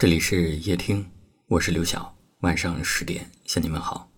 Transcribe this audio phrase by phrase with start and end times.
[0.00, 1.04] 这里是夜听，
[1.46, 2.16] 我是刘晓。
[2.38, 4.08] 晚上十点向你们好。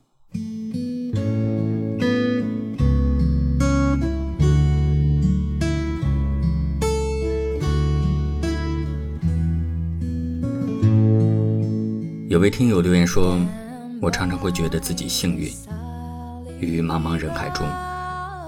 [12.29, 13.37] 有位听友留言说
[14.01, 15.53] ：“我常常会觉得自己幸运，
[16.61, 17.67] 于茫茫人海中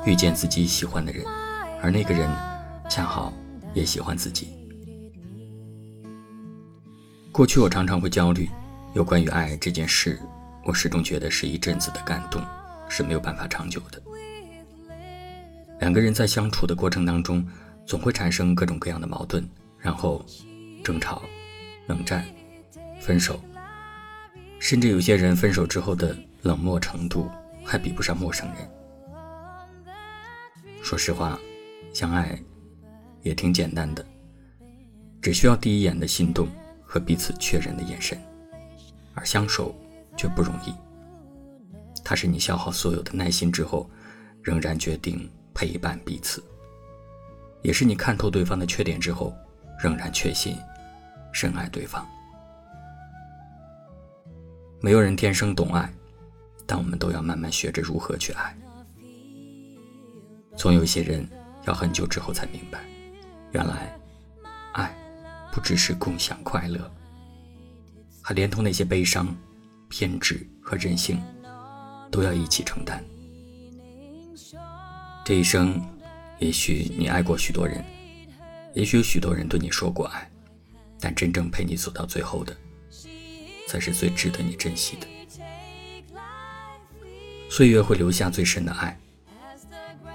[0.06, 1.24] 遇见自己喜欢的人，
[1.82, 2.30] 而那个人
[2.88, 3.32] 恰好
[3.74, 4.50] 也喜欢自己。”
[7.34, 8.48] 过去我常常会焦虑，
[8.92, 10.20] 有关于爱这件事，
[10.62, 12.40] 我始终觉得是一阵子的感动，
[12.88, 14.00] 是没有办法长久的。
[15.80, 17.44] 两个人在相处的过程当中，
[17.84, 19.44] 总会产生各种各样的矛盾，
[19.80, 20.24] 然后
[20.84, 21.24] 争吵、
[21.88, 22.24] 冷战、
[23.00, 23.40] 分手，
[24.60, 27.28] 甚至有些人分手之后的冷漠程度
[27.64, 28.70] 还比不上陌生人。
[30.84, 31.36] 说实话，
[31.92, 32.38] 相爱
[33.22, 34.06] 也挺简单的，
[35.20, 36.46] 只需要第一眼的心动。
[36.94, 38.16] 和彼此确认的眼神，
[39.14, 39.74] 而相守
[40.16, 40.72] 却不容易。
[42.04, 43.90] 它是你消耗所有的耐心之后，
[44.44, 46.40] 仍然决定陪伴彼此；
[47.62, 49.34] 也是你看透对方的缺点之后，
[49.82, 50.56] 仍然确信
[51.32, 52.06] 深爱对方。
[54.80, 55.92] 没有人天生懂爱，
[56.64, 58.56] 但我们都要慢慢学着如何去爱。
[60.56, 61.28] 总有一些人
[61.64, 62.78] 要很久之后才明白，
[63.50, 63.98] 原来。
[65.54, 66.92] 不只是共享快乐，
[68.20, 69.32] 还连同那些悲伤、
[69.88, 71.22] 偏执和任性，
[72.10, 73.02] 都要一起承担。
[75.24, 75.80] 这一生，
[76.40, 77.84] 也许你爱过许多人，
[78.74, 80.28] 也许有许多人对你说过爱，
[80.98, 82.56] 但真正陪你走到最后的，
[83.68, 85.06] 才是最值得你珍惜的。
[87.48, 88.98] 岁月会留下最深的爱，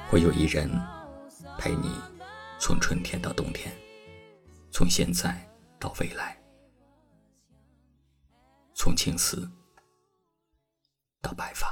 [0.09, 0.69] 会有一人
[1.57, 1.89] 陪你
[2.59, 3.71] 从春天到冬天。
[4.79, 5.35] 从现在
[5.77, 6.37] 到未来，
[8.73, 9.45] 从青丝
[11.21, 11.67] 到白发。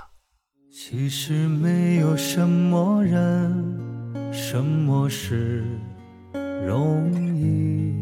[0.70, 5.64] 其实没有什么人，什么事
[6.66, 7.96] 容易。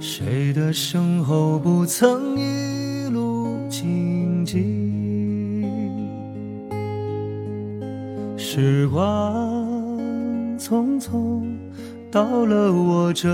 [0.00, 4.58] 谁的身后不曾一路荆棘？
[8.36, 9.64] 时光
[10.58, 11.48] 匆匆。
[12.10, 13.28] 到了我这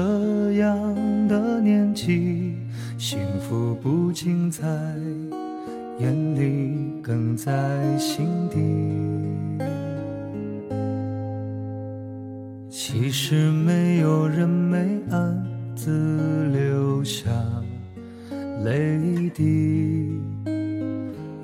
[0.52, 0.94] 样
[1.28, 2.54] 的年纪，
[2.98, 4.66] 幸福不仅在
[5.98, 7.50] 眼里，更在
[7.96, 8.58] 心底。
[12.68, 15.42] 其实没有人没暗
[15.74, 17.30] 自流下
[18.62, 20.20] 泪滴，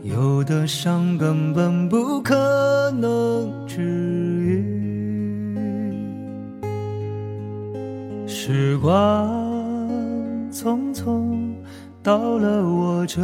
[0.02, 4.11] 有的伤根本不可能治
[8.44, 9.30] 时光
[10.50, 11.54] 匆匆，
[12.02, 13.20] 到了我这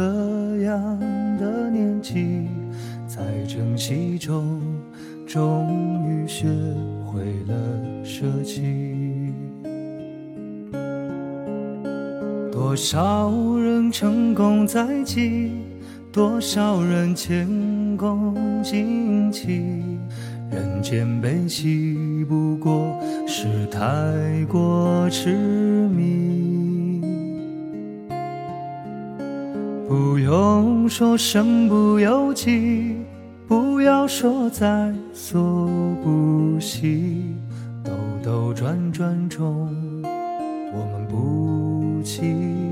[0.63, 0.97] 样
[1.37, 2.47] 的年纪，
[3.05, 4.61] 在珍惜中，
[5.27, 6.47] 终于学
[7.05, 7.19] 会
[7.49, 7.53] 了
[8.01, 9.33] 舍弃。
[12.49, 15.51] 多少人成功在即，
[16.13, 17.45] 多少人前
[17.97, 19.65] 功尽弃。
[20.49, 22.18] 人间悲喜，
[22.59, 23.79] 过是太
[24.45, 25.35] 过痴
[25.89, 27.01] 迷。
[29.87, 32.95] 不用说身不由己，
[33.47, 35.67] 不要说在所
[36.03, 37.35] 不惜。
[37.83, 37.91] 兜
[38.23, 39.67] 兜转转中，
[40.03, 42.68] 我们不弃。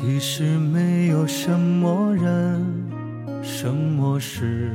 [0.00, 2.64] 其实没有什么人，
[3.42, 4.70] 什么事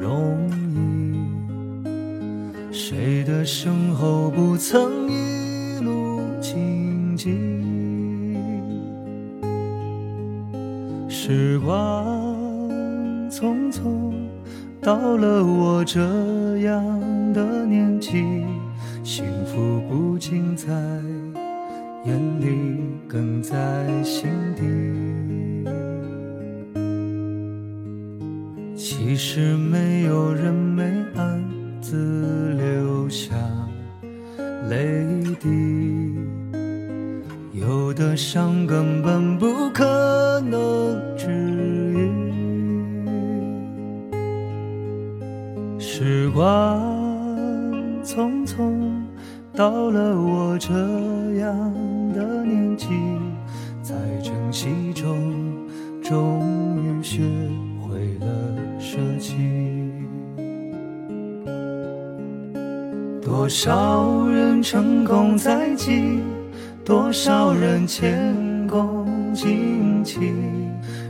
[0.00, 1.18] 容易。
[2.70, 7.36] 谁的身后不曾一路荆棘？
[11.08, 12.16] 时光
[13.28, 14.12] 匆匆，
[14.80, 16.00] 到了我这
[16.58, 16.80] 样
[17.32, 18.24] 的年纪，
[19.02, 20.68] 幸福不仅在。
[22.04, 24.62] 眼里更在心底。
[28.74, 30.82] 其实没有人没
[31.14, 31.44] 暗
[31.80, 33.34] 自留下
[34.68, 35.06] 泪
[35.38, 35.48] 滴，
[37.52, 42.10] 有的伤根本不可能治愈。
[45.78, 46.80] 时光
[48.02, 48.90] 匆匆，
[49.54, 50.72] 到了我这
[51.38, 51.74] 样
[52.14, 52.88] 的年纪，
[53.82, 55.14] 在珍惜中，
[56.02, 56.40] 终
[56.82, 57.20] 于学
[57.82, 58.26] 会了
[58.78, 59.36] 舍弃。
[63.20, 66.20] 多少人成功在即，
[66.82, 68.34] 多少人前
[68.66, 70.32] 功尽弃。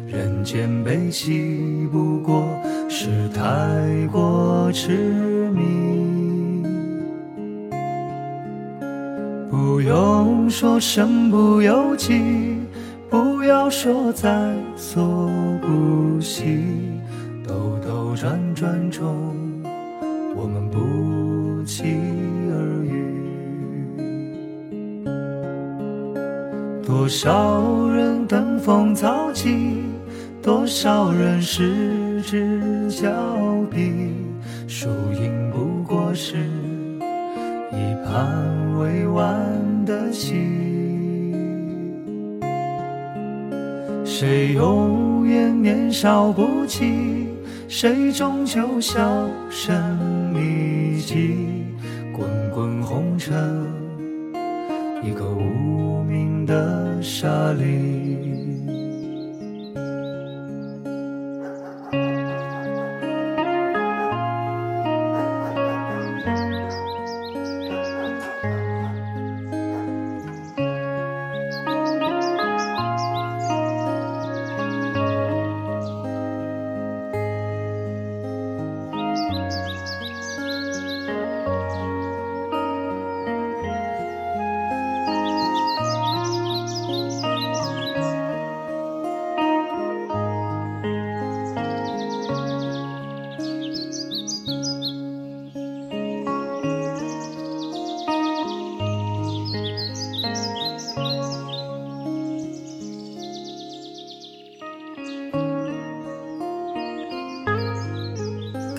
[0.09, 2.44] 人间悲喜，不过
[2.89, 3.41] 是太
[4.11, 5.92] 过痴迷。
[9.72, 12.58] 不用说身不由己，
[13.08, 15.30] 不要说在所
[15.62, 16.58] 不惜。
[17.48, 19.34] 兜兜转转中，
[20.36, 21.84] 我们不期
[22.50, 23.24] 而遇。
[26.84, 29.78] 多少人登峰造极。
[30.42, 33.08] 多少人失之交
[33.70, 34.12] 臂，
[34.69, 36.36] 输赢不过是
[37.72, 40.34] 一盘未完的戏。
[44.04, 47.26] 谁永远年少不羁，
[47.69, 49.74] 谁终究销声
[50.34, 51.64] 匿迹。
[52.14, 53.32] 滚滚红尘，
[55.02, 58.31] 一个无名的沙砾。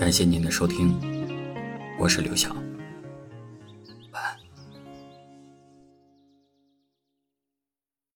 [0.04, 0.94] 感谢您的收听，
[1.98, 2.63] 我是刘晓。